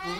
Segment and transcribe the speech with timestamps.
[0.00, 0.14] Well,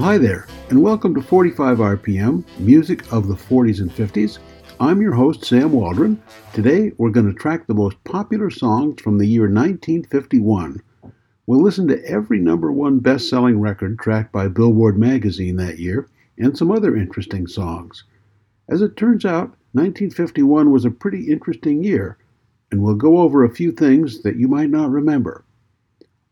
[0.00, 4.38] hi there, and welcome to 45 RPM, music of the 40s and 50s.
[4.80, 6.20] I'm your host, Sam Waldron.
[6.52, 10.82] Today, we're going to track the most popular songs from the year 1951.
[11.46, 16.08] We'll listen to every number one best selling record tracked by Billboard magazine that year
[16.38, 18.04] and some other interesting songs.
[18.68, 22.16] As it turns out, 1951 was a pretty interesting year,
[22.70, 25.44] and we'll go over a few things that you might not remember.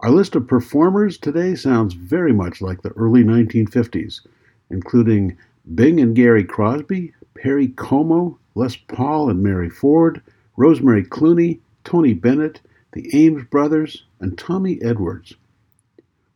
[0.01, 4.27] Our list of performers today sounds very much like the early 1950s,
[4.71, 5.37] including
[5.75, 10.21] Bing and Gary Crosby, Perry Como, Les Paul and Mary Ford,
[10.57, 12.61] Rosemary Clooney, Tony Bennett,
[12.93, 15.35] the Ames brothers, and Tommy Edwards.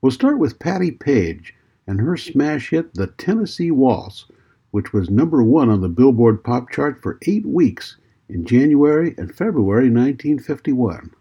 [0.01, 1.55] We'll start with Patti Page
[1.87, 4.27] and her smash hit The Tennessee Waltz,
[4.71, 7.97] which was number one on the Billboard pop chart for eight weeks
[8.29, 11.13] in January and February 1951.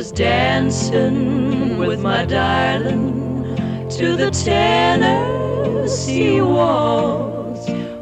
[0.00, 3.56] was dancing with my darling
[3.90, 5.20] to the Tennessee
[6.40, 7.39] waltz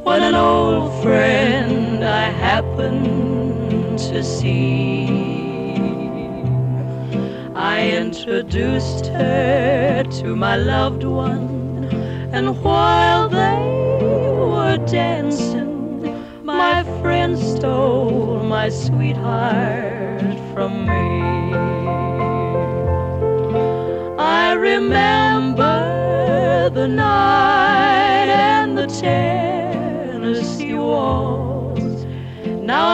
[0.09, 5.07] when an old friend I happened to see.
[7.55, 11.91] I introduced her to my loved one,
[12.33, 13.65] and while they
[14.55, 15.77] were dancing,
[16.43, 21.07] my friend stole my sweetheart from me.
[24.19, 25.77] I remember
[26.73, 27.28] the night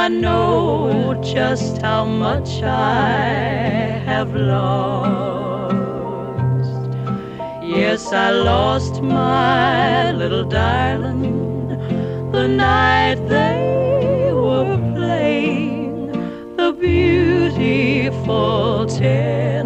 [0.04, 3.22] I know just how much I
[4.04, 4.60] have lost.
[7.62, 11.68] Yes, I lost my little darling
[12.32, 16.12] the night they were playing
[16.58, 19.63] the beautiful Tennessee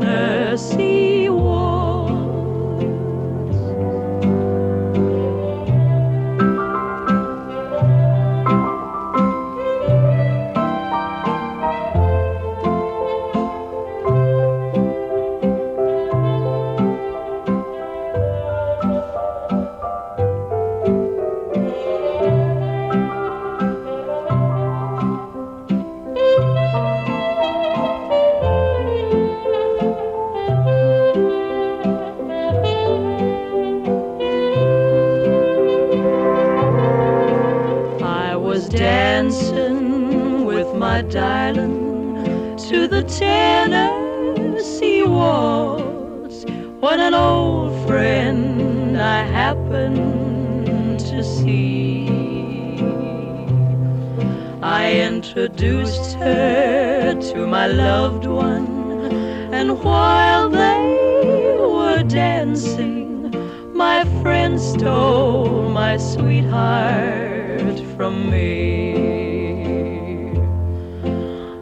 [55.60, 59.10] introduced her to my loved one,
[59.52, 63.32] and while they were dancing,
[63.74, 68.94] my friend stole my sweetheart from me.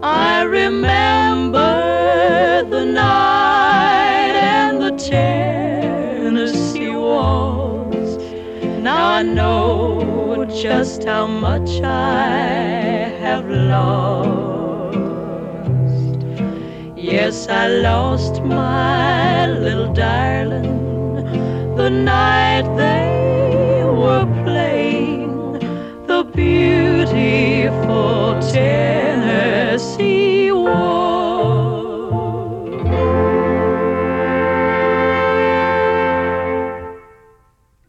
[0.03, 1.57] I remember
[2.69, 8.19] the night and the Tennessee waltz.
[8.83, 14.97] Now I know just how much I have lost.
[16.97, 25.59] Yes, I lost my little darling the night they were playing
[26.07, 30.77] the beautiful Tennessee waltz.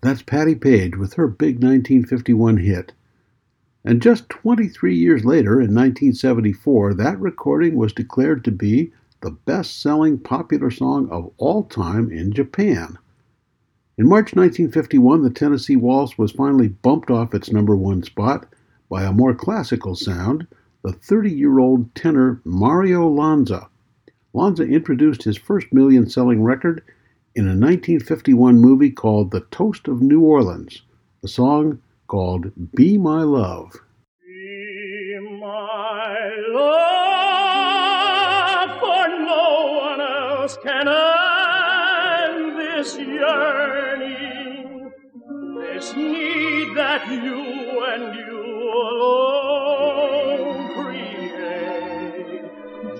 [0.02, 2.94] That's Patti Page with her big 1951 hit.
[3.88, 8.92] And just 23 years later, in 1974, that recording was declared to be
[9.22, 12.98] the best selling popular song of all time in Japan.
[13.98, 18.46] In March 1951, the Tennessee Waltz was finally bumped off its number one spot
[18.90, 20.48] by a more classical sound,
[20.84, 23.70] the 30 year old tenor Mario Lanza.
[24.34, 26.84] Lanza introduced his first million selling record
[27.36, 30.82] in a 1951 movie called The Toast of New Orleans,
[31.24, 33.74] a song called Be My Love.
[40.48, 44.90] Else can end this yearning,
[45.58, 52.46] this need that you and you alone create.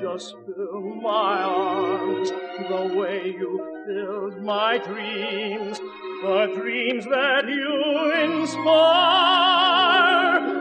[0.02, 2.30] just fill my arms
[2.68, 3.52] the way you
[3.88, 5.80] filled my dreams,
[6.24, 9.62] the dreams that you inspire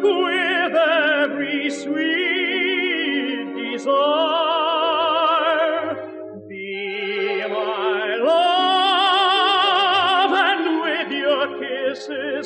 [0.03, 4.46] with every sweet desire.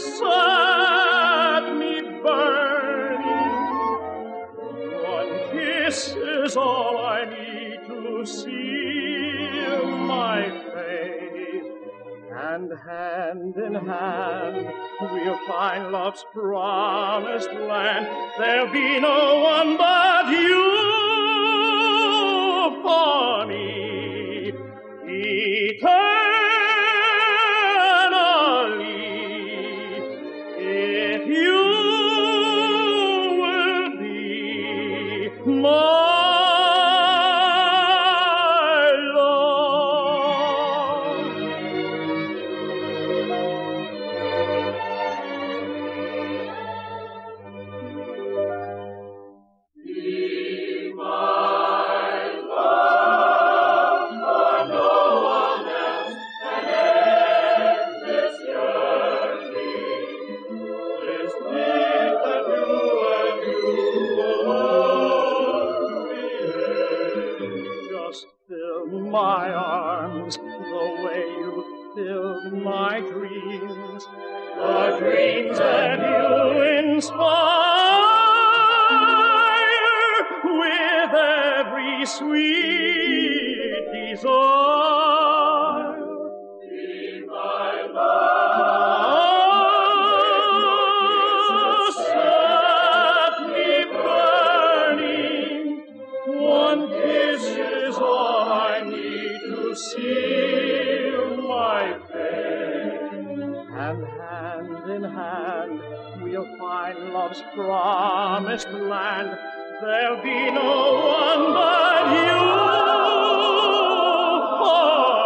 [0.00, 3.60] Set me burning.
[5.02, 11.64] One kiss is all I need to seal my fate.
[12.32, 18.06] And hand in hand, we'll find love's promised land.
[18.38, 21.10] There'll be no one but you
[22.82, 23.69] for me.
[105.20, 105.80] Hand
[106.22, 109.38] we'll find love's promised land.
[109.80, 110.70] There'll be no
[111.18, 112.40] one but you.
[114.60, 115.19] For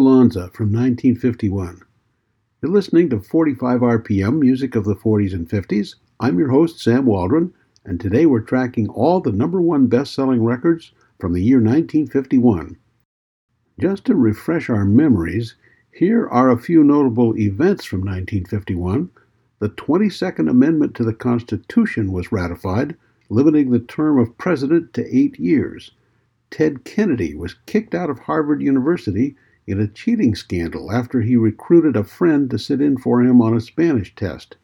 [0.00, 1.82] Lanza from 1951.
[2.62, 5.96] You're listening to 45 RPM music of the 40s and 50s.
[6.18, 7.52] I'm your host, Sam Waldron,
[7.84, 12.78] and today we're tracking all the number one best selling records from the year 1951.
[13.78, 15.56] Just to refresh our memories,
[15.92, 19.10] here are a few notable events from 1951.
[19.58, 22.96] The 22nd Amendment to the Constitution was ratified,
[23.28, 25.90] limiting the term of president to eight years.
[26.50, 29.36] Ted Kennedy was kicked out of Harvard University
[29.70, 33.56] in a cheating scandal after he recruited a friend to sit in for him on
[33.56, 34.56] a Spanish test.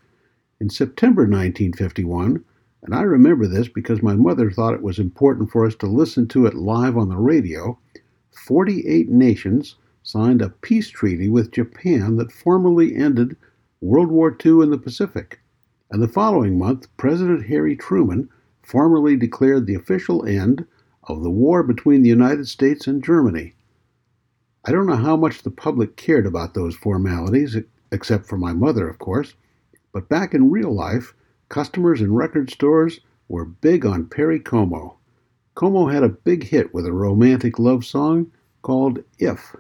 [0.61, 2.45] In September 1951,
[2.83, 6.29] and I remember this because my mother thought it was important for us to listen
[6.29, 7.79] to it live on the radio,
[8.31, 13.37] 48 nations signed a peace treaty with Japan that formally ended
[13.81, 15.41] World War II in the Pacific.
[15.91, 18.29] And the following month, President Harry Truman
[18.63, 20.65] formally declared the official end
[21.05, 23.56] of the war between the United States and Germany.
[24.69, 27.57] I don't know how much the public cared about those formalities,
[27.93, 29.35] except for my mother, of course,
[29.93, 31.15] but back in real life,
[31.49, 34.99] customers in record stores were big on Perry Como.
[35.55, 38.33] Como had a big hit with a romantic love song
[38.63, 39.55] called If.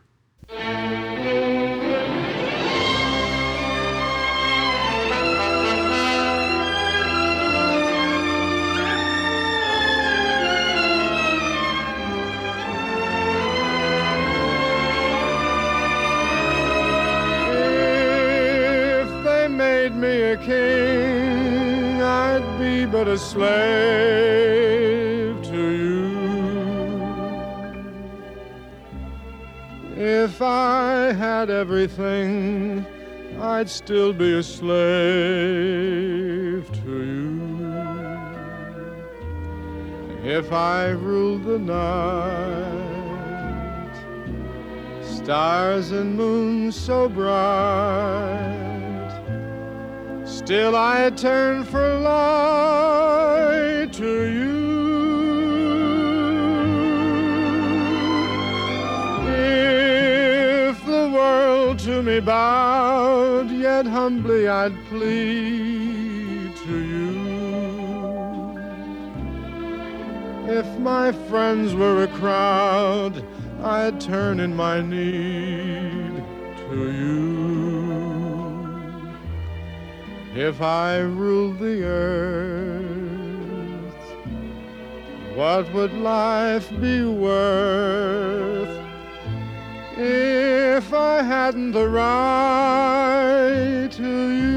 [22.96, 23.42] But a slave
[25.42, 26.16] to you.
[29.94, 32.86] If I had everything,
[33.38, 34.72] I'd still be a slave
[36.84, 37.66] to you.
[40.24, 42.46] If I ruled the night,
[45.02, 48.65] stars and moon so bright.
[50.46, 54.76] Still I turn for light to you.
[59.26, 67.16] If the world to me bowed, yet humbly I'd plead to you.
[70.48, 73.24] If my friends were a crowd,
[73.64, 76.22] I'd turn in my need
[76.68, 77.25] to you.
[80.38, 82.84] If I ruled the earth,
[85.34, 88.68] what would life be worth
[89.96, 94.55] if I hadn't the right to you?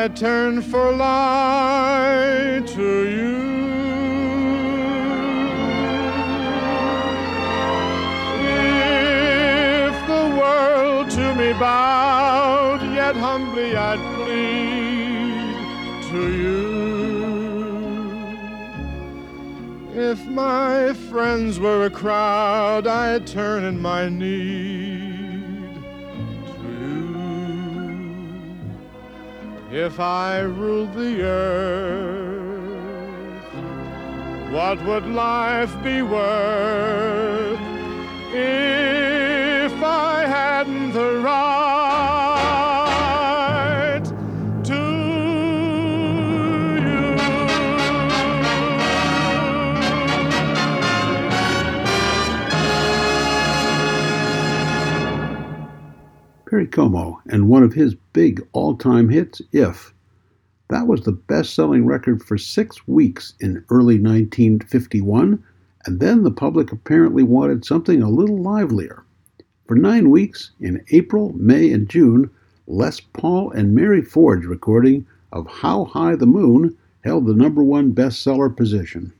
[0.00, 3.36] I turn for light to you.
[8.70, 15.56] If the world to me bowed, yet humbly I'd plead
[16.10, 16.62] to you.
[20.10, 24.77] If my friends were a crowd, I'd turn in my need
[29.80, 32.74] If I ruled the earth,
[34.52, 37.60] what would life be worth
[38.34, 41.62] if I hadn't the right
[44.64, 44.82] to
[46.82, 47.16] you?
[56.50, 59.94] Perry Como and one of his big all time hits, If.
[60.70, 65.40] That was the best selling record for six weeks in early 1951,
[65.86, 69.04] and then the public apparently wanted something a little livelier.
[69.68, 72.28] For nine weeks, in April, May, and June,
[72.66, 77.92] Les Paul and Mary Ford's recording of How High the Moon held the number one
[77.92, 79.12] bestseller position.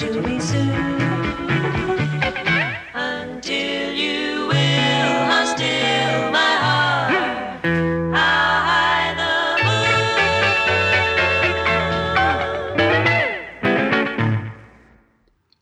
[0.00, 0.70] To me soon.
[2.94, 5.12] Until you will,
[6.32, 7.60] my heart.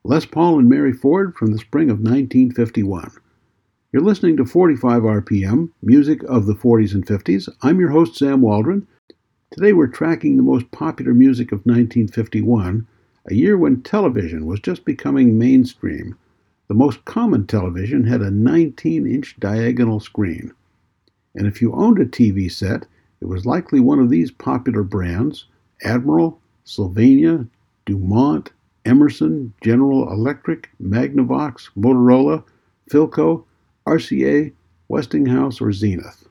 [0.04, 3.10] Les Paul and Mary Ford from the spring of 1951.
[3.90, 7.48] You're listening to 45 RPM, music of the 40s and 50s.
[7.62, 8.86] I'm your host, Sam Waldron.
[9.50, 12.86] Today we're tracking the most popular music of 1951,
[13.30, 16.16] a year when television was just becoming mainstream.
[16.68, 20.52] The most common television had a 19 inch diagonal screen.
[21.34, 22.86] And if you owned a TV set,
[23.20, 25.46] it was likely one of these popular brands
[25.82, 27.46] Admiral, Sylvania,
[27.86, 28.48] DuMont,
[28.84, 32.42] Emerson, General Electric, Magnavox, Motorola,
[32.90, 33.44] Philco,
[33.86, 34.52] RCA,
[34.88, 36.26] Westinghouse, or Zenith.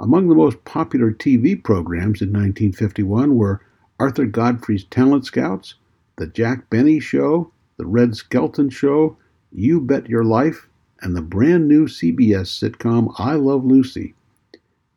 [0.00, 3.60] Among the most popular TV programs in 1951 were
[3.98, 5.74] Arthur Godfrey's Talent Scouts,
[6.18, 9.16] The Jack Benny Show, The Red Skelton Show,
[9.52, 10.68] You Bet Your Life,
[11.00, 14.14] and the brand new CBS sitcom I Love Lucy.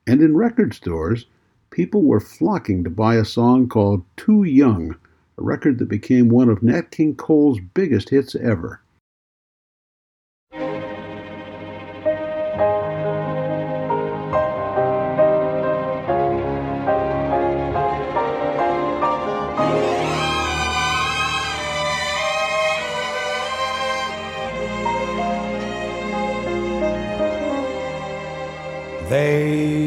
[0.08, 1.28] And in record stores,
[1.70, 4.96] people were flocking to buy a song called Too Young,
[5.38, 8.81] a record that became one of Nat King Cole's biggest hits ever.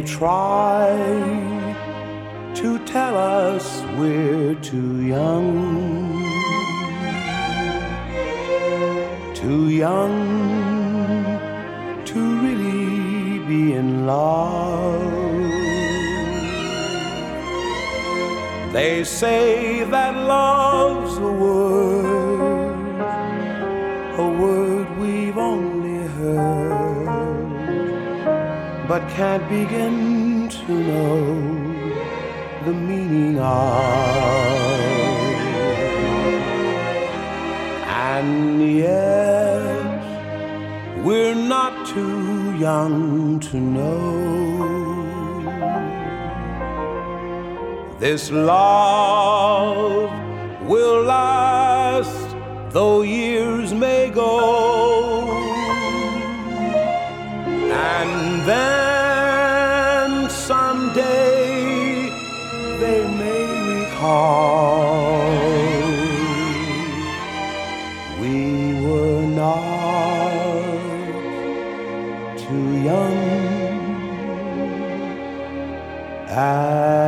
[0.04, 0.94] Try
[2.54, 6.22] to tell us we're too young,
[9.34, 10.14] too young
[12.04, 15.02] to really be in love.
[18.72, 21.83] They say that love's a word,
[28.94, 31.16] but can't begin to know
[32.64, 33.74] the meaning of.
[38.12, 38.38] And
[38.84, 40.00] yet,
[41.04, 43.98] we're not too young to know
[47.98, 50.08] this love
[50.70, 52.26] will last,
[52.70, 54.30] though years may go.
[57.88, 58.83] And then
[76.36, 77.03] at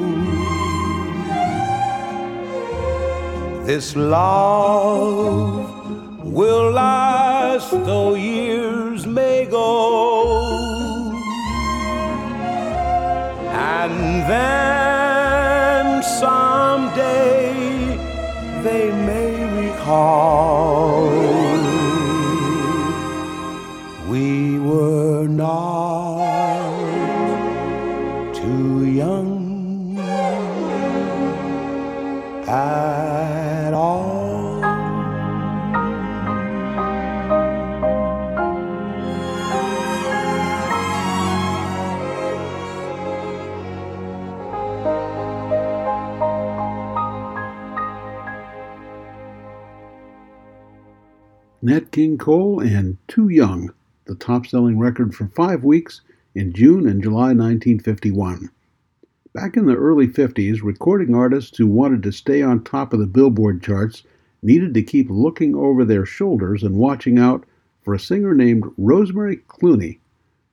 [3.66, 5.68] this love
[6.24, 11.12] will last, though years may go.
[13.52, 17.52] And then someday
[18.64, 20.17] they may recall
[51.98, 53.74] King Cole and Too Young,
[54.06, 56.02] the top selling record for five weeks
[56.36, 58.52] in June and July 1951.
[59.34, 63.08] Back in the early 50s, recording artists who wanted to stay on top of the
[63.08, 64.04] Billboard charts
[64.44, 67.48] needed to keep looking over their shoulders and watching out
[67.82, 69.98] for a singer named Rosemary Clooney.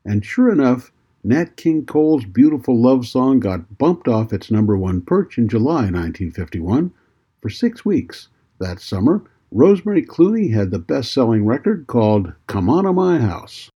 [0.03, 5.03] And sure enough, Nat King Cole's beautiful love song got bumped off its number one
[5.03, 6.91] perch in July 1951
[7.43, 8.29] for six weeks.
[8.61, 9.25] That summer,
[9.57, 13.71] Rosemary Clooney had the best selling record called Come On to My House.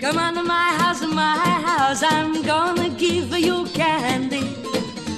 [0.00, 4.56] Come on to my house, my house, I'm gonna give you candy.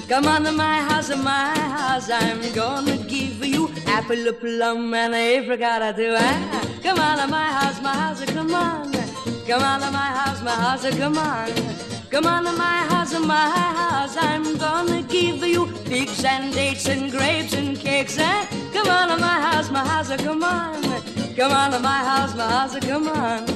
[0.09, 5.95] Come on to my house, my house, I'm gonna give you apple, plum, and apricot
[5.95, 6.13] too.
[6.17, 8.91] Ah, come on to my house, my house, come on.
[9.47, 11.90] Come on to my house, my house, come on.
[12.11, 17.09] Come on to my house, my house, I'm gonna give you figs and dates and
[17.09, 18.17] grapes and cakes.
[18.19, 19.71] Ah, come on to my house.
[19.71, 20.83] My house, come on.
[21.37, 23.47] Come on to my house, my house, come on.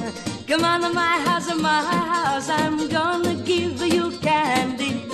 [0.48, 5.04] Come on to my house, my house, I'm gonna give you candy.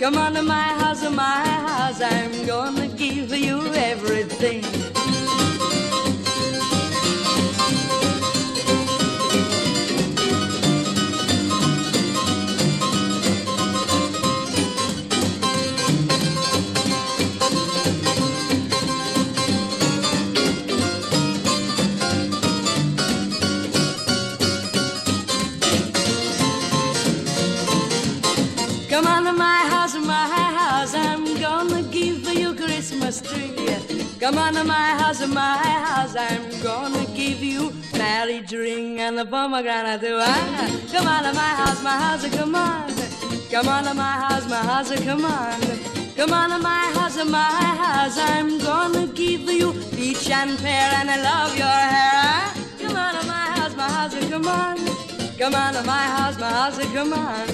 [0.00, 4.91] Come on to my house, my house, I'm gonna give you everything.
[34.22, 39.24] Come on to my house, my house, I'm gonna give you marriage ring and a
[39.24, 40.16] pomegranate too.
[40.20, 42.88] Ah, Come on to my house, my house, come on.
[43.50, 45.60] Come on to my house, my house, come on.
[46.14, 47.50] Come on to my house, my
[47.82, 52.12] house, I'm gonna give you peach and pear and I love your hair.
[52.14, 54.76] Ah, Come on to my house, my house, come on.
[55.36, 57.48] Come on to my house, my house, come on.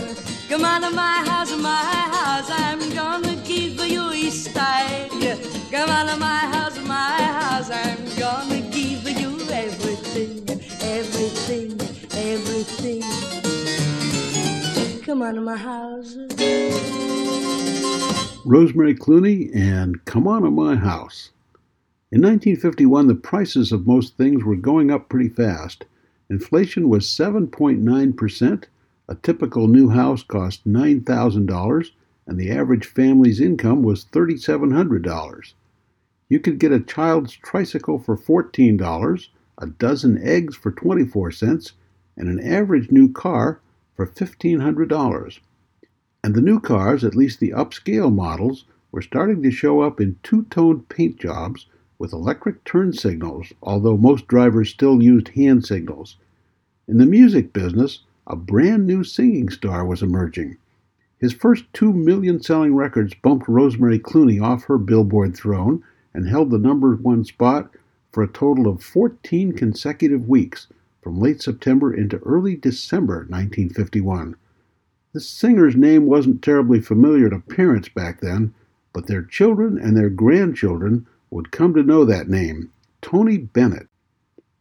[0.50, 5.57] Come on to my house, my house, I'm gonna give you East egg.
[5.70, 10.48] Come on to my house, my house, I'm gonna give you everything,
[10.80, 11.78] everything,
[12.16, 13.02] everything.
[15.02, 16.16] Come on to my house.
[18.46, 21.32] Rosemary Clooney and Come On to My House.
[22.10, 25.84] In 1951, the prices of most things were going up pretty fast.
[26.30, 28.64] Inflation was 7.9%.
[29.08, 31.90] A typical new house cost $9,000,
[32.26, 35.52] and the average family's income was $3,700.
[36.28, 41.72] You could get a child's tricycle for $14, a dozen eggs for 24 cents,
[42.16, 43.60] and an average new car
[43.96, 45.38] for $1,500.
[46.22, 50.18] And the new cars, at least the upscale models, were starting to show up in
[50.22, 51.66] two toned paint jobs
[51.98, 56.16] with electric turn signals, although most drivers still used hand signals.
[56.86, 60.58] In the music business, a brand new singing star was emerging.
[61.18, 65.82] His first two million selling records bumped Rosemary Clooney off her Billboard throne
[66.14, 67.70] and held the number one spot
[68.12, 70.66] for a total of 14 consecutive weeks
[71.02, 74.36] from late September into early December 1951.
[75.12, 78.52] The singer's name wasn't terribly familiar to parents back then,
[78.92, 83.88] but their children and their grandchildren would come to know that name, Tony Bennett.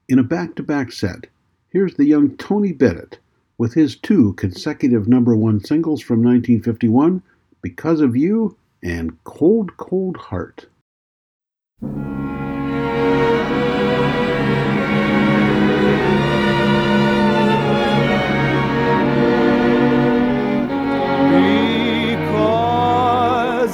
[0.10, 1.28] In a back to back set,
[1.70, 3.20] here's the young Tony Bennett
[3.58, 7.22] with his two consecutive number one singles from 1951,
[7.62, 10.68] Because of You and Cold, Cold Heart.
[11.80, 12.08] Because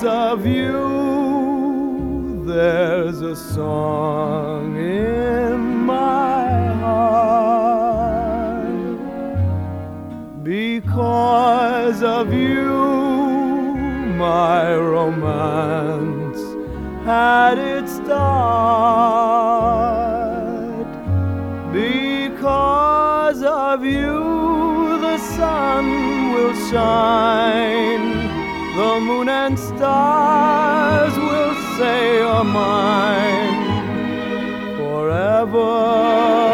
[0.04, 0.84] of you,
[2.46, 8.68] there's a song in my heart.
[10.44, 12.74] Because of you,
[14.18, 16.13] my romance
[17.06, 18.44] had its start.
[21.74, 28.12] Because of you, the sun will shine,
[28.78, 33.64] the moon and stars will say you're mine.
[34.78, 36.53] Forever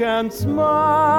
[0.00, 1.09] can smile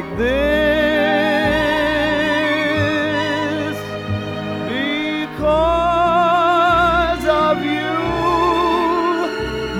[0.00, 0.38] like this
[4.68, 5.24] because
[7.26, 7.98] of you.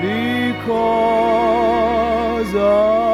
[0.00, 0.94] because
[2.54, 3.13] of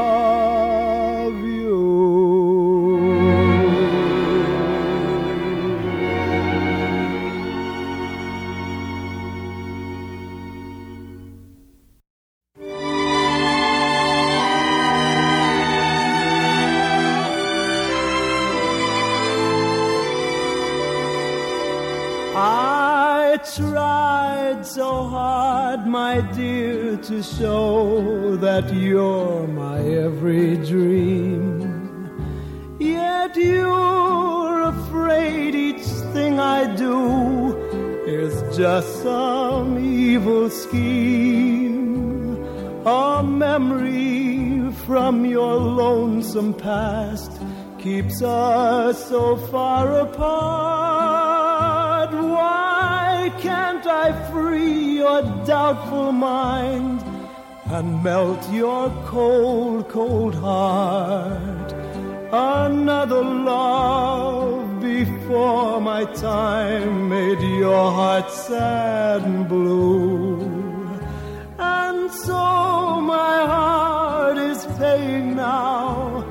[27.22, 31.60] show that you're my every dream.
[32.78, 37.56] Yet you're afraid each thing I do
[38.06, 42.36] is just some evil scheme.
[42.86, 47.32] A memory from your lonesome past
[47.78, 51.30] keeps us so far apart.
[52.12, 56.89] Why can't I free your doubtful mind
[57.72, 61.72] and melt your cold, cold heart?
[62.32, 70.40] Another love before my time made your heart sad and blue.
[71.58, 76.24] And so my heart is paying now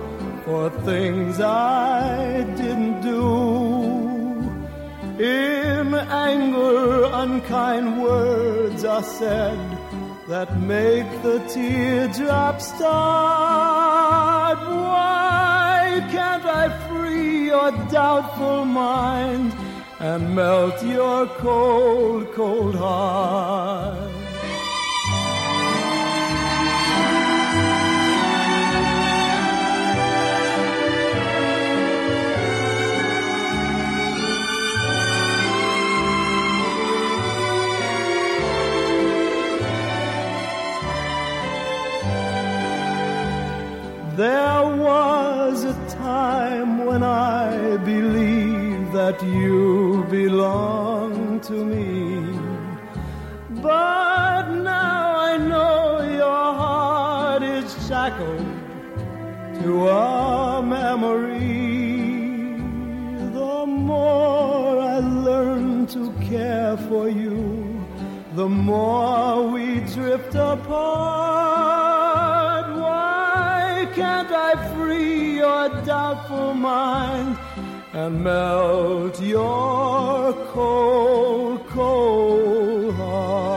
[0.43, 3.69] for things I didn't do.
[5.23, 9.59] In anger, unkind words are said
[10.29, 14.59] that make the teardrops start.
[14.59, 19.55] Why can't I free your doubtful mind
[19.97, 24.18] and melt your cold, cold heart?
[44.19, 52.37] There was a time when I believed that you belonged to me.
[53.61, 58.45] But now I know your heart is shackled
[59.61, 61.79] to a memory.
[63.39, 67.37] The more I learn to care for you,
[68.33, 71.78] the more we drift apart.
[75.85, 77.37] Doubtful mind
[77.93, 83.49] and melt your cold, cold heart?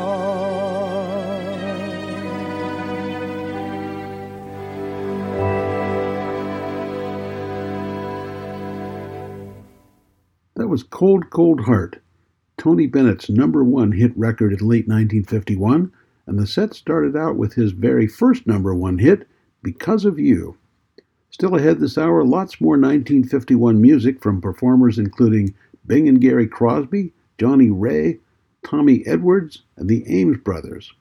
[10.55, 12.01] That was Cold Cold Heart,
[12.57, 15.91] Tony Bennett's number one hit record in late 1951,
[16.27, 19.27] and the set started out with his very first number one hit,
[19.63, 20.57] Because of You.
[21.33, 25.55] Still ahead this hour, lots more 1951 music from performers including
[25.87, 28.21] Bing and Gary Crosby, Johnnie Ray,
[28.63, 30.93] Tommy Edwards, and the Ames Brothers.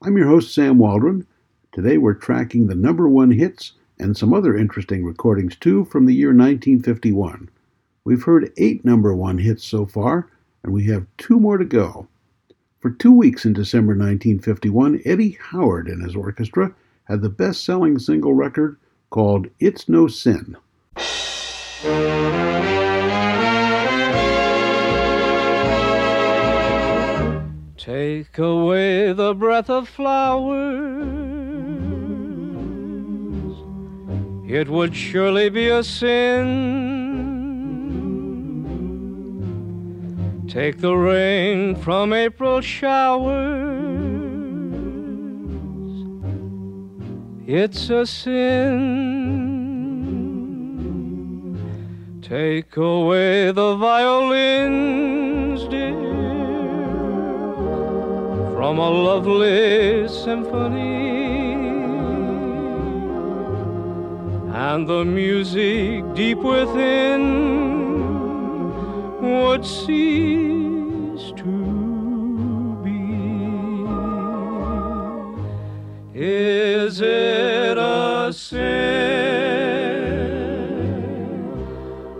[0.00, 1.26] I'm your host, Sam Waldron.
[1.72, 6.14] Today we're tracking the number one hits and some other interesting recordings too from the
[6.14, 7.50] year 1951.
[8.04, 10.30] We've heard eight number one hits so far,
[10.62, 12.06] and we have two more to go.
[12.78, 16.72] For two weeks in December 1951, Eddie Howard and his orchestra
[17.06, 18.76] had the best selling single record
[19.10, 20.56] called It's No Sin.
[27.76, 30.98] Take away the breath of flowers.
[34.48, 36.88] It would surely be a sin.
[40.48, 44.17] Take the rain from April showers.
[47.50, 48.44] It's a sin.
[52.20, 55.94] Take away the violins, dear
[58.54, 61.64] from a lovely symphony.
[64.52, 67.22] And the music deep within
[69.22, 71.57] would cease to
[76.20, 78.58] Is it a sin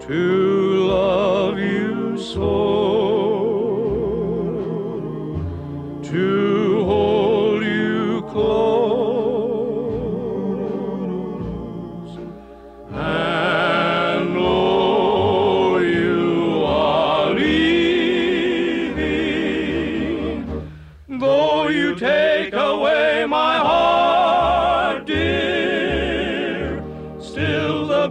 [0.02, 0.37] to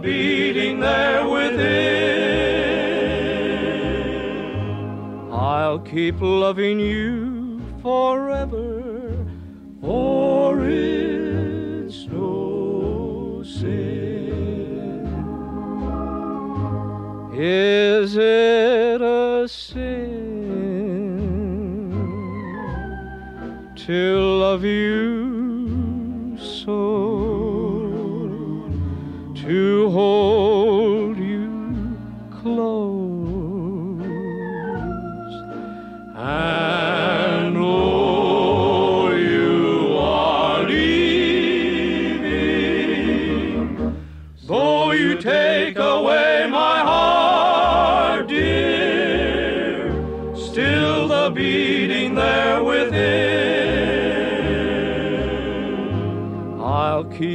[0.08, 1.68] beating there within.
[5.30, 9.26] I'll keep loving you forever,
[9.82, 15.04] for it's no sin.
[17.34, 19.98] Is it a sin
[23.76, 25.07] to love you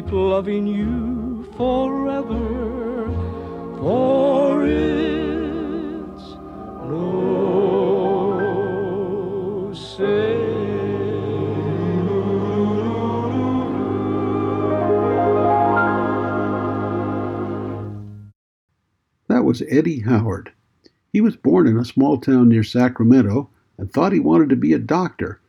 [0.03, 3.09] keep loving you forever,
[3.77, 6.23] for it's
[6.89, 7.43] no.
[19.29, 20.51] That was Eddie Howard.
[21.11, 24.73] He was born in a small town near Sacramento and thought he wanted to be
[24.73, 25.39] a doctor,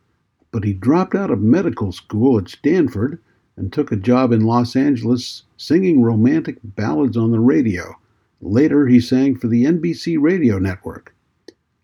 [0.53, 3.21] but he dropped out of medical school at Stanford
[3.57, 7.97] and took a job in Los Angeles singing romantic ballads on the radio.
[8.41, 11.15] Later, he sang for the NBC radio network.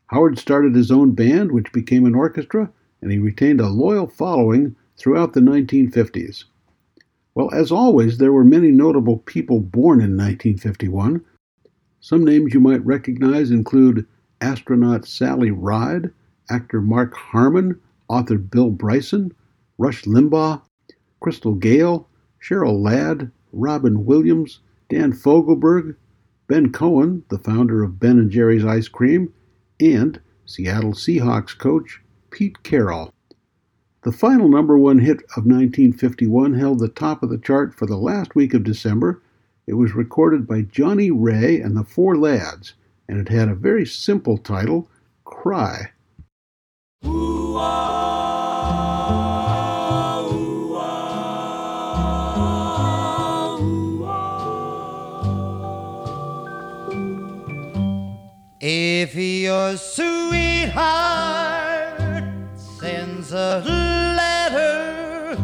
[0.08, 4.74] Howard started his own band, which became an orchestra, and he retained a loyal following
[4.96, 6.44] throughout the 1950s.
[7.34, 11.24] Well, as always, there were many notable people born in 1951.
[12.00, 14.06] Some names you might recognize include
[14.40, 16.10] astronaut Sally Ride,
[16.50, 17.78] actor Mark Harmon,
[18.08, 19.32] author Bill Bryson,
[19.78, 20.60] Rush Limbaugh,
[21.20, 22.08] Crystal Gayle,
[22.42, 25.94] Cheryl Ladd, Robin Williams, Dan Fogelberg,
[26.48, 29.32] Ben Cohen, the founder of Ben and Jerry's Ice Cream,
[29.78, 33.12] and Seattle Seahawks coach Pete Carroll.
[34.02, 37.98] The final number one hit of 1951 held the top of the chart for the
[37.98, 39.22] last week of December.
[39.66, 42.74] It was recorded by Johnnie Ray and the Four Lads,
[43.08, 44.88] and it had a very simple title
[45.24, 45.90] Cry.
[47.04, 47.89] Ah.
[59.02, 60.76] If your sweetheart
[62.54, 65.38] sends a letter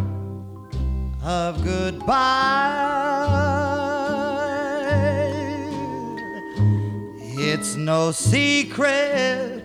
[1.25, 2.13] of goodbye,
[7.39, 9.65] it's no secret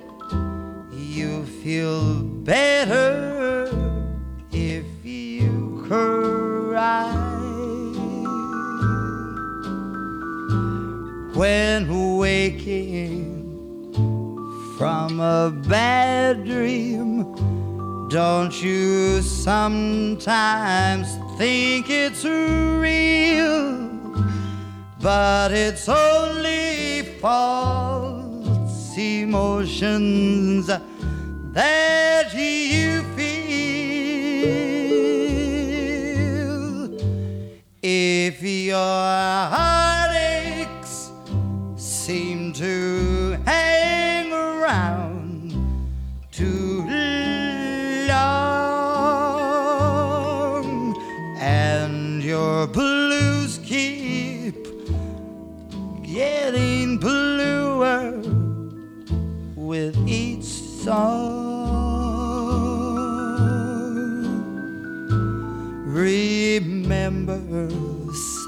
[0.93, 3.67] you feel better
[4.53, 7.11] if you cry.
[11.33, 13.30] When waking
[14.81, 17.21] from a bad dream,
[18.09, 23.87] don't you sometimes think it's real?
[24.99, 33.29] But it's only false emotions that you feel.
[37.83, 39.80] If your heartaches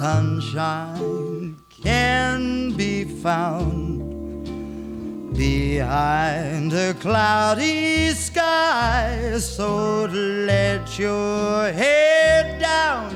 [0.03, 4.03] sunshine can be found
[5.33, 9.37] behind a cloudy sky.
[9.39, 10.03] So
[10.51, 13.15] let your head down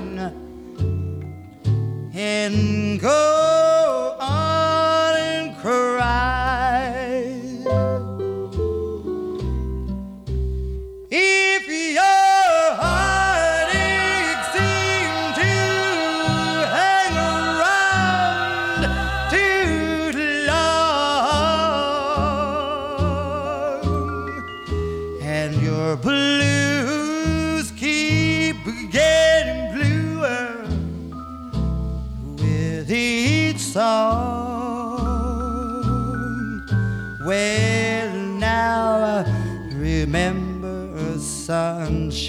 [2.13, 3.66] and go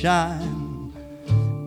[0.00, 0.92] sunshine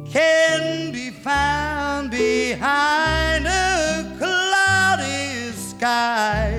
[0.10, 6.51] can be found behind a cloudy sky.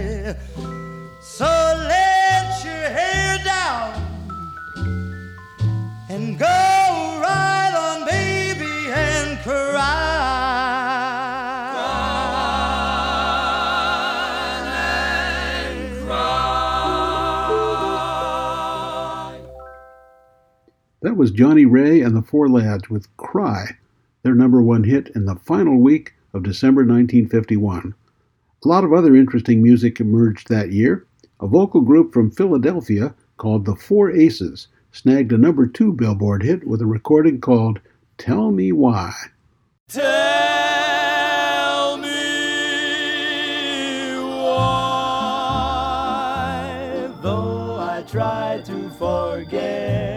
[21.02, 21.16] Cloud.
[21.16, 23.76] was Johnnie Ray and the Four Lads with Cry,
[24.22, 27.94] their number one hit in the final week of December 1951.
[28.64, 31.04] A lot of other interesting music emerged that year.
[31.40, 36.64] A vocal group from Philadelphia called the Four Aces snagged a number two Billboard hit
[36.66, 37.80] with a recording called
[38.16, 39.12] Tell Me Why.
[39.88, 40.06] Tell
[41.98, 42.08] me
[44.20, 45.50] why,
[47.20, 50.11] though I try to forget,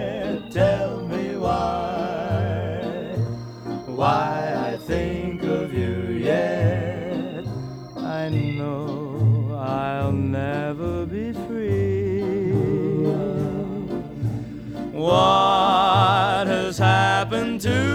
[17.65, 17.94] to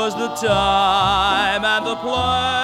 [0.00, 2.59] was the time and the place.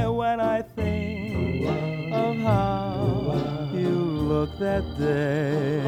[0.07, 1.67] When I think
[2.13, 3.89] of how you
[4.31, 5.79] looked that day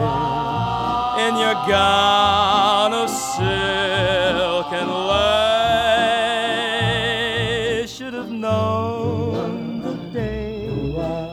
[1.26, 5.96] in your gown of silk and lace,
[7.96, 10.66] should have known the day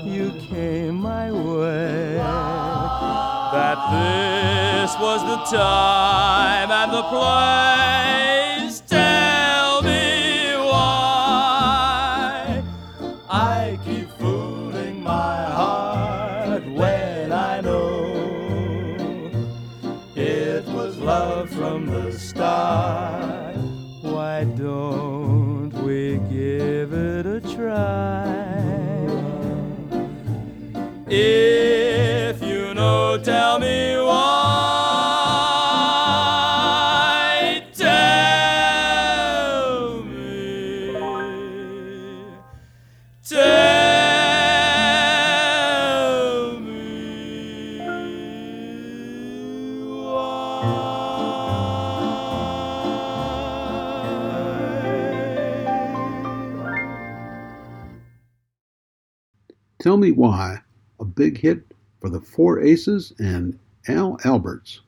[0.04, 2.18] you came my way
[3.52, 6.70] that this was the time
[60.02, 60.62] Me Why,
[60.98, 61.62] a big hit
[62.00, 64.80] for the Four Aces and Al Alberts.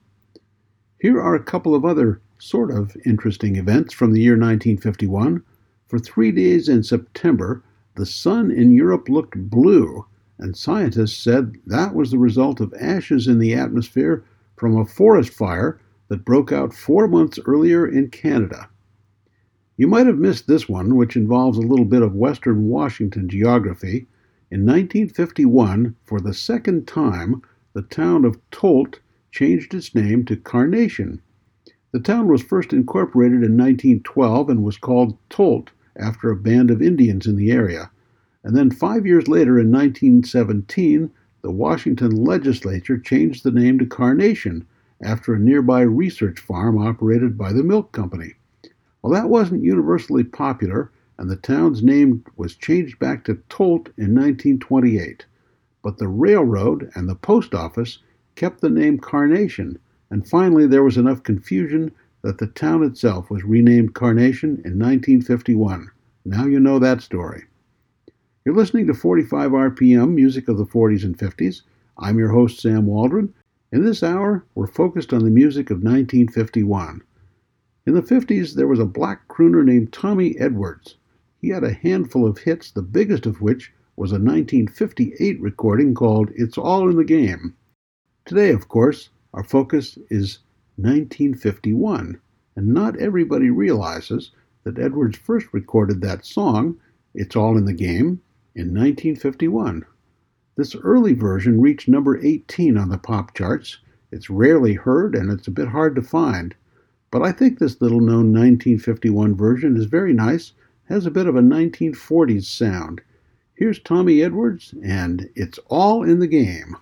[0.99, 5.45] Here are a couple of other sort of interesting events from the year 1951.
[5.87, 7.63] For three days in September,
[7.95, 10.05] the sun in Europe looked blue,
[10.37, 14.25] and scientists said that was the result of ashes in the atmosphere
[14.57, 18.69] from a forest fire that broke out four months earlier in Canada.
[19.77, 24.09] You might have missed this one, which involves a little bit of Western Washington geography.
[24.55, 27.43] In 1951, for the second time,
[27.73, 29.01] the town of Tolt
[29.33, 31.21] changed its name to Carnation.
[31.91, 36.81] The town was first incorporated in 1912 and was called Tolt after a band of
[36.81, 37.91] Indians in the area.
[38.45, 41.11] And then five years later, in 1917,
[41.43, 44.65] the Washington legislature changed the name to Carnation
[45.03, 48.35] after a nearby research farm operated by the milk company.
[49.03, 54.15] Well, that wasn't universally popular, and the town's name was changed back to Tolt in
[54.15, 55.25] 1928.
[55.83, 57.99] But the railroad and the post office
[58.35, 59.79] kept the name Carnation,
[60.11, 61.93] and finally there was enough confusion
[62.23, 65.91] that the town itself was renamed Carnation in 1951.
[66.25, 67.45] Now you know that story.
[68.45, 71.63] You're listening to 45 RPM, music of the 40s and 50s.
[71.99, 73.33] I'm your host, Sam Waldron.
[73.73, 77.03] In this hour, we're focused on the music of 1951.
[77.87, 80.97] In the 50s, there was a black crooner named Tommy Edwards.
[81.45, 86.31] He had a handful of hits, the biggest of which was a 1958 recording called
[86.35, 87.53] It's All in the Game.
[88.25, 90.39] Today, of course, our focus is
[90.77, 92.19] 1951,
[92.57, 94.31] and not everybody realizes
[94.63, 96.79] that Edwards first recorded that song,
[97.15, 98.23] It's All in the Game,
[98.55, 99.85] in 1951.
[100.57, 103.81] This early version reached number 18 on the pop charts.
[104.11, 106.55] It's rarely heard and it's a bit hard to find,
[107.11, 110.55] but I think this little known 1951 version is very nice,
[110.89, 113.01] has a bit of a 1940s sound.
[113.55, 116.77] Here's Tommy Edwards, and it's all in the game.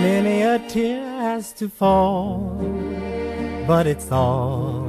[0.00, 2.56] Many a tear has to fall,
[3.66, 4.88] but it's all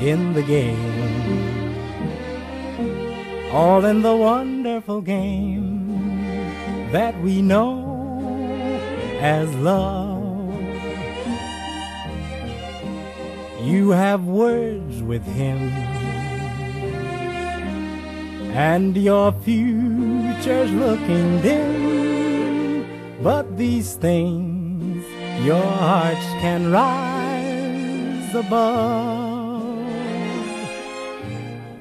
[0.00, 1.74] in the game.
[3.50, 5.88] All in the wonderful game
[6.92, 7.87] that we know
[9.20, 10.54] as love.
[13.62, 15.58] You have words with him,
[18.54, 22.86] and your future's looking dim.
[23.22, 25.04] But these things
[25.44, 29.58] your hearts can rise above.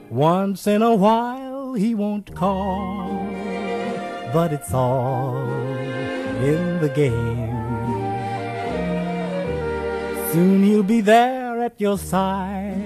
[0.09, 3.23] Once in a while he won't call,
[4.33, 5.86] but it's all
[6.43, 7.55] in the game.
[10.31, 12.77] Soon he'll be there at your side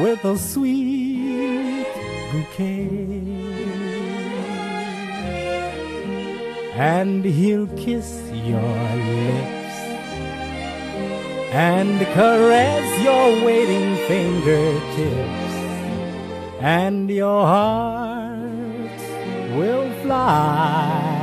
[0.00, 1.86] with a sweet
[2.32, 3.12] bouquet.
[6.74, 9.62] And he'll kiss your lips
[11.52, 15.54] and caress your waiting fingertips,
[16.60, 18.98] and your heart
[19.54, 21.21] will fly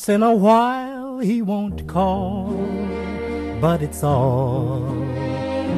[0.00, 2.54] Once in a while he won't call,
[3.60, 4.82] but it's all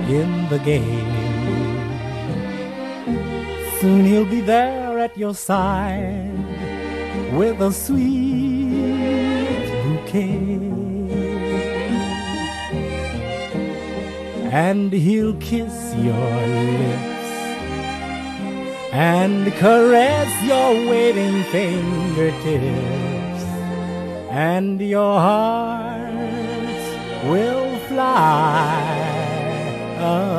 [0.09, 1.11] in the game.
[3.81, 6.39] Soon he'll be there at your side
[7.33, 8.71] with a sweet
[9.83, 10.71] bouquet.
[14.53, 17.23] And he'll kiss your lips
[18.93, 23.02] and caress your waiting fingertips,
[24.33, 26.15] and your heart
[27.25, 28.81] will fly
[29.99, 30.33] away.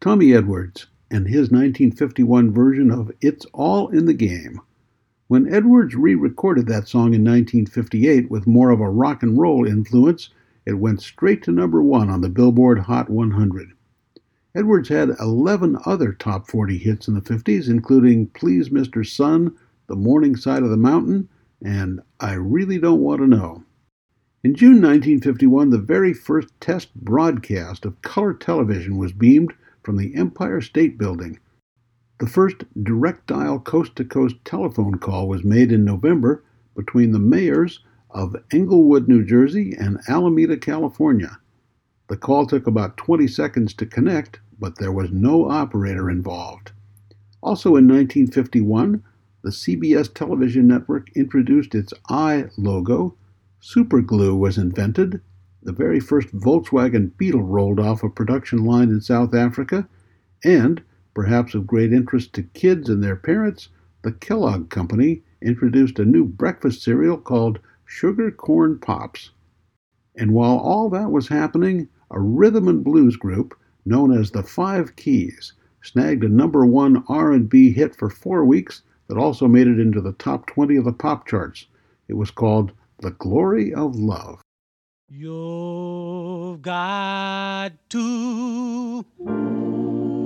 [0.00, 4.62] Tommy Edwards and his 1951 version of It's All in the Game.
[5.26, 9.66] When Edwards re recorded that song in 1958 with more of a rock and roll
[9.66, 10.28] influence,
[10.66, 13.72] it went straight to number one on the Billboard Hot 100.
[14.54, 19.04] Edwards had 11 other top 40 hits in the 50s, including Please Mr.
[19.04, 19.56] Sun,
[19.86, 21.30] The Morning Side of the Mountain,
[21.64, 23.64] and I Really Don't Want to Know.
[24.42, 30.14] In June 1951, the very first test broadcast of color television was beamed from the
[30.14, 31.38] Empire State Building.
[32.20, 36.44] The first direct dial coast to coast telephone call was made in November
[36.76, 41.38] between the mayors of Englewood, New Jersey and Alameda, California.
[42.08, 46.70] The call took about 20 seconds to connect, but there was no operator involved.
[47.42, 49.02] Also in 1951,
[49.42, 53.16] the CBS television network introduced its eye logo.
[53.60, 55.20] Superglue was invented.
[55.62, 59.88] The very first Volkswagen Beetle rolled off a production line in South Africa.
[60.44, 60.82] And,
[61.14, 63.68] perhaps of great interest to kids and their parents,
[64.02, 69.30] the Kellogg Company introduced a new breakfast cereal called Sugar Corn Pops.
[70.16, 74.96] And while all that was happening, a rhythm and blues group known as the Five
[74.96, 75.52] Keys
[75.82, 80.12] snagged a number 1 R&B hit for 4 weeks that also made it into the
[80.12, 81.66] top 20 of the pop charts.
[82.08, 84.40] It was called The Glory of Love.
[85.08, 89.04] You've got to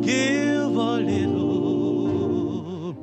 [0.08, 2.94] give a little,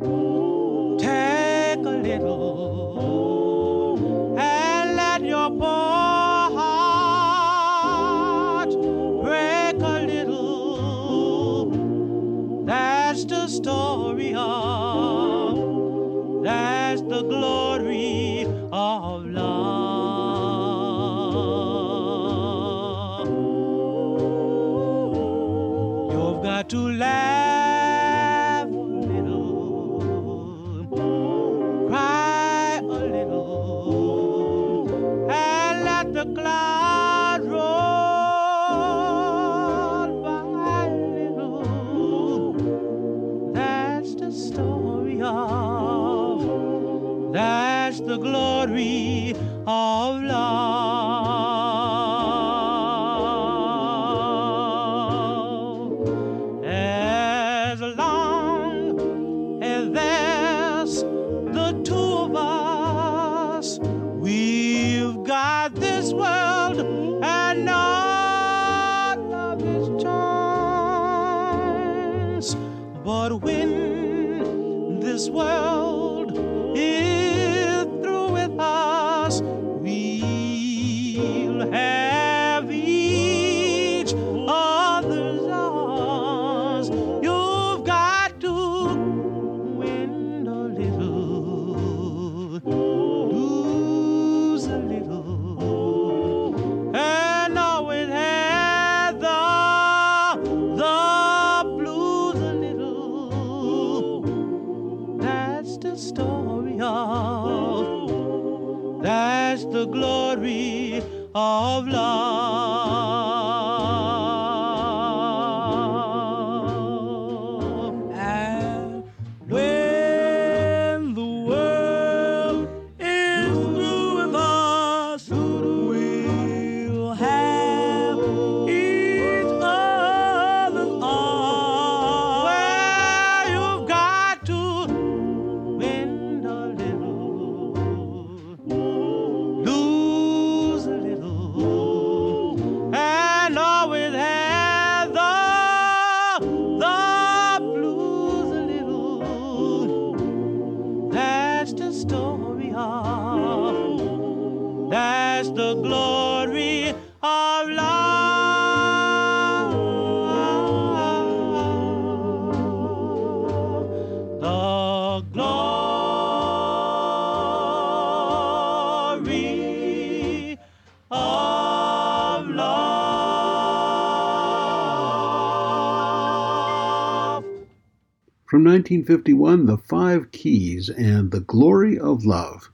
[178.95, 182.71] 1951, The Five Keys and The Glory of Love.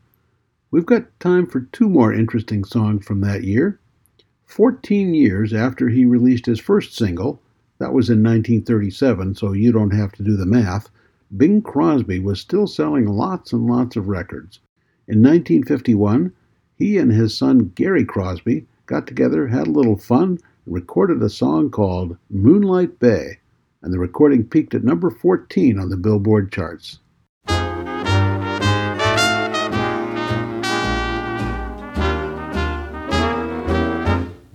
[0.70, 3.80] We've got time for two more interesting songs from that year.
[4.46, 7.42] 14 years after he released his first single,
[7.80, 10.92] that was in 1937, so you don't have to do the math,
[11.36, 14.60] Bing Crosby was still selling lots and lots of records.
[15.08, 16.34] In 1951,
[16.76, 21.30] he and his son Gary Crosby got together, had a little fun, and recorded a
[21.30, 23.40] song called Moonlight Bay,
[23.82, 27.00] and the recording peaked at number 14 on the Billboard charts.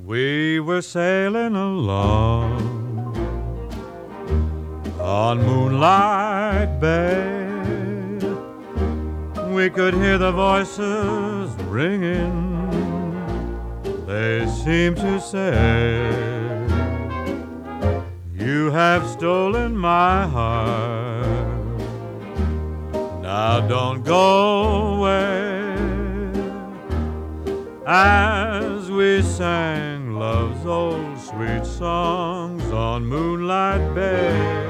[0.05, 2.77] We were sailing along
[5.01, 7.27] on Moonlight Bay.
[9.53, 12.55] We could hear the voices ringing.
[14.07, 16.56] They seemed to say,
[18.47, 21.27] You have stolen my heart.
[23.21, 25.75] Now don't go away
[27.85, 34.67] as we sang love's old sweet songs on Moonlight Bay.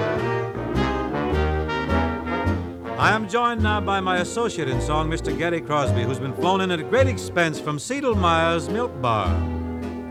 [2.96, 5.36] I am joined now by my associate in song, Mr.
[5.36, 9.28] Gary Crosby, who's been flown in at great expense from Siedelmeyer's Milk Bar.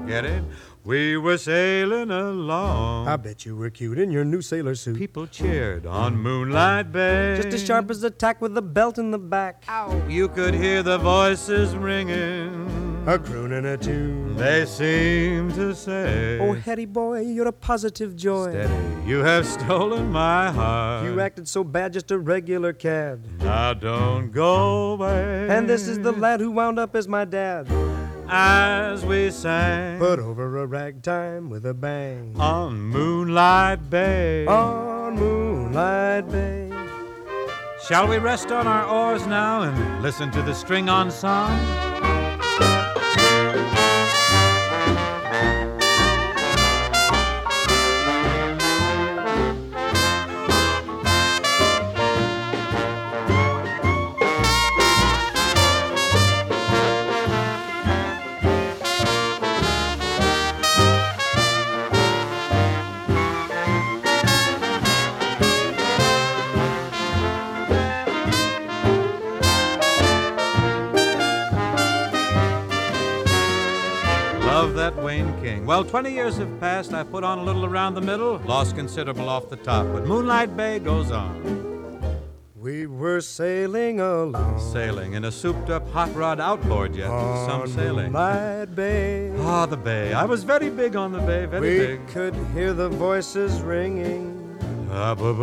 [0.06, 0.44] Get it?
[0.86, 3.08] We were sailing along.
[3.08, 4.96] I bet you were cute in your new sailor suit.
[4.98, 7.38] People cheered on Moonlight Bay.
[7.42, 9.64] Just as sharp as a tack with a belt in the back.
[9.68, 10.08] Ow.
[10.08, 13.04] You could hear the voices ringing.
[13.08, 14.36] A crooning a tune.
[14.38, 18.52] They seemed to say, Oh, Hetty boy, you're a positive joy.
[18.52, 21.06] Steady, you have stolen my heart.
[21.06, 23.24] You acted so bad, just a regular cad.
[23.40, 25.48] Now don't go away.
[25.50, 27.68] And this is the lad who wound up as my dad.
[28.30, 32.36] As we sang Put over a ragtime with a bang.
[32.40, 34.46] on Moonlight Bay.
[34.48, 36.72] On Moonlight Bay.
[37.88, 41.95] Shall we rest on our oars now and listen to the string on song?
[74.86, 75.66] That Wayne King.
[75.66, 76.94] Well, 20 years have passed.
[76.94, 80.56] I put on a little around the middle, lost considerable off the top, but Moonlight
[80.56, 81.34] Bay goes on.
[82.56, 84.60] We were sailing along.
[84.60, 87.08] Sailing in a souped up hot rod outboard jet.
[87.48, 88.12] Some sailing.
[88.12, 89.32] Moonlight Bay.
[89.40, 90.14] Ah, the bay.
[90.14, 92.08] I was very big on the bay, very we big.
[92.10, 94.45] could hear the voices ringing.
[94.98, 95.34] Ah, oh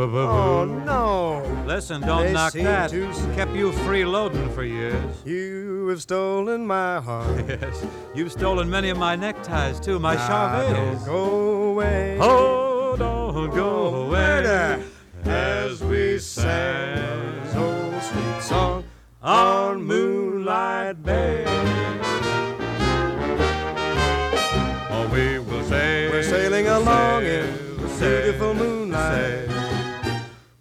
[0.66, 0.80] boo.
[0.84, 1.64] no!
[1.66, 2.90] Listen, don't They knock that.
[3.34, 5.14] Kept you freeloading for years.
[5.26, 7.44] You have stolen my heart.
[7.48, 11.04] Yes, you've stolen many of my neckties too, my Now charvets.
[11.04, 12.16] don't go away.
[12.20, 14.82] Oh, don't go Oh, away murder.
[15.24, 18.84] as we sang This old sweet song
[19.22, 21.44] on Moonlight Bay.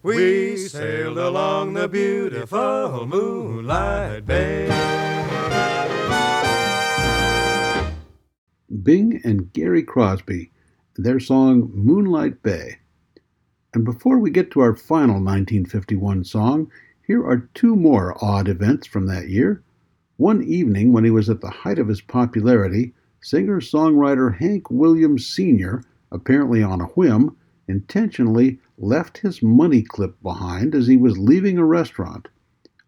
[0.03, 4.65] We sailed along the beautiful Moonlight Bay.
[8.81, 10.51] Bing and Gary Crosby,
[10.95, 12.79] their song Moonlight Bay.
[13.75, 16.71] And before we get to our final 1951 song,
[17.05, 19.61] here are two more odd events from that year.
[20.17, 25.27] One evening, when he was at the height of his popularity, singer songwriter Hank Williams
[25.27, 27.37] Sr., apparently on a whim,
[27.67, 32.27] intentionally left his money clip behind as he was leaving a restaurant.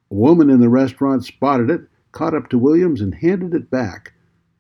[0.10, 4.14] A woman in the restaurant spotted it, caught up to Williams, and handed it back.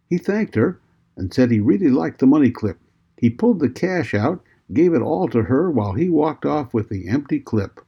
[0.08, 0.80] He thanked her
[1.18, 2.80] and said he really liked the money clip.
[3.18, 6.90] He pulled the cash out, gave it all to her while he walked off with
[6.90, 7.80] the empty clip.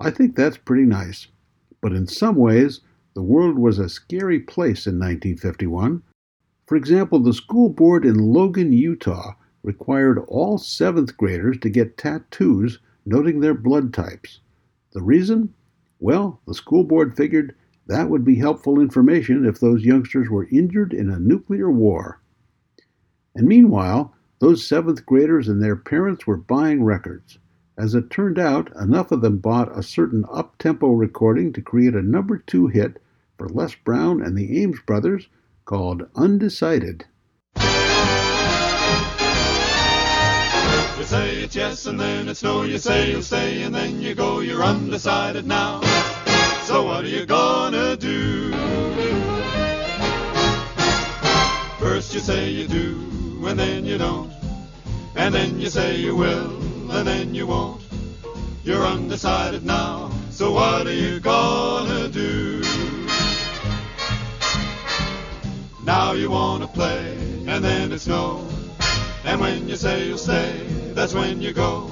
[0.00, 1.28] I think that's pretty nice.
[1.80, 2.80] But in some ways,
[3.14, 6.02] the world was a scary place in 1951.
[6.66, 12.78] For example, the school board in Logan, Utah required all seventh graders to get tattoos
[13.06, 14.40] noting their blood types.
[14.92, 15.54] The reason?
[16.00, 17.54] Well, the school board figured
[17.86, 22.20] that would be helpful information if those youngsters were injured in a nuclear war.
[23.34, 27.38] And meanwhile, those seventh graders and their parents were buying records.
[27.78, 31.94] As it turned out, enough of them bought a certain up tempo recording to create
[31.94, 33.00] a number two hit
[33.38, 35.28] for Les Brown and the Ames brothers
[35.64, 37.06] called Undecided.
[41.02, 42.62] You say it's yes and then it's no.
[42.62, 44.38] You say you'll stay and then you go.
[44.38, 45.80] You're undecided now.
[46.62, 48.52] So what are you gonna do?
[51.80, 54.32] First you say you do and then you don't.
[55.16, 56.52] And then you say you will
[56.92, 57.82] and then you won't.
[58.62, 60.12] You're undecided now.
[60.30, 62.62] So what are you gonna do?
[65.82, 67.16] Now you wanna play
[67.48, 68.46] and then it's no.
[69.24, 71.90] And when you say you'll stay, that's when you go.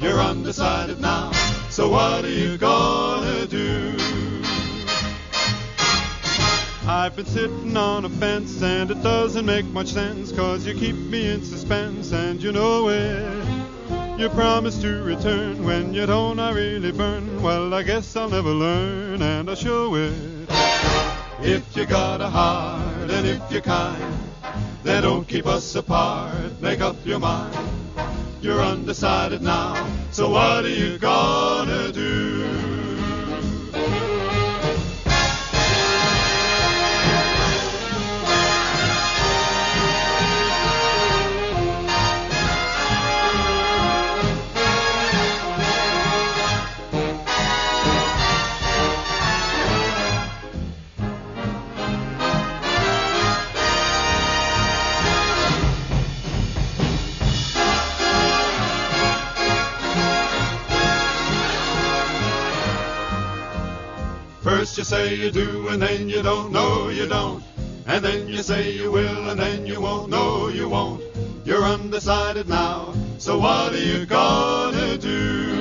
[0.00, 1.32] You're undecided now,
[1.70, 3.94] so what are you gonna do?
[6.86, 10.96] I've been sitting on a fence and it doesn't make much sense cause you keep
[10.96, 13.58] me in suspense and you know it.
[14.18, 17.42] You promise to return when you don't I really burn.
[17.42, 20.48] Well, I guess I'll never learn and I'll show it.
[21.40, 24.17] If you got a heart and if you're kind,
[24.88, 26.62] then don't keep us apart.
[26.62, 27.54] Make up your mind.
[28.40, 29.74] You're undecided now,
[30.12, 32.27] so what are you gonna do?
[64.78, 67.42] You say you do, and then you don't know you don't.
[67.86, 71.02] And then you say you will, and then you won't know you won't.
[71.44, 75.56] You're undecided now, so what are you gonna do?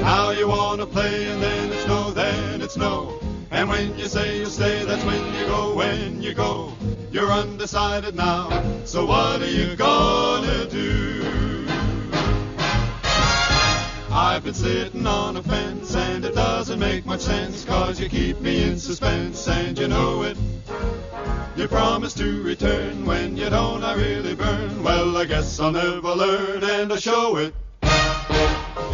[0.00, 3.20] Now you wanna play, and then it's no, then it's no.
[3.50, 6.72] And when you say you'll stay, that's when you go, when you go.
[7.12, 8.48] You're undecided now,
[8.86, 11.29] so what are you gonna do?
[14.40, 18.40] I've been sitting on a fence and it doesn't make much sense cause you keep
[18.40, 20.38] me in suspense and you know it.
[21.56, 24.82] You promise to return when you don't, I really burn.
[24.82, 27.54] Well, I guess I'll never learn and I'll show it.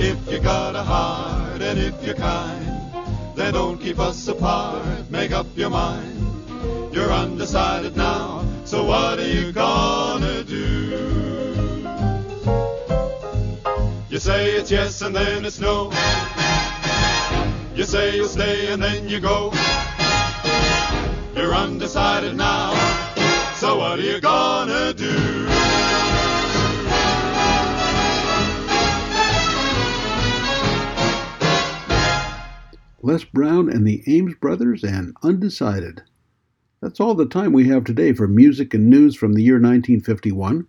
[0.01, 5.09] If you got a heart and if you're kind, then don't keep us apart.
[5.13, 6.93] Make up your mind.
[6.93, 10.86] You're undecided now, so what are you gonna do?
[14.17, 15.93] You say it's yes and then it's no.
[17.75, 19.53] You say you'll stay and then you go.
[21.35, 22.73] You're undecided now,
[23.57, 25.13] so what are you gonna do?
[33.03, 36.01] Les Brown and the Ames Brothers and Undecided.
[36.81, 40.67] That's all the time we have today for music and news from the year 1951.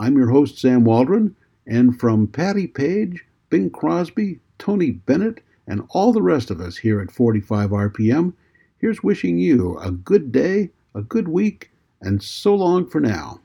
[0.00, 1.36] I'm your host, Sam Waldron,
[1.66, 7.00] and from Patti Page, Bing Crosby, Tony Bennett, and all the rest of us here
[7.00, 8.32] at 45 RPM,
[8.78, 13.40] here's wishing you a good day, a good week, and so long for now.